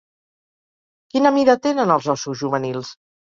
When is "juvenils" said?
2.43-2.93